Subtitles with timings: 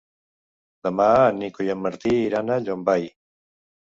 [0.87, 3.09] Demà en Nico i en Martí iran a Llombai.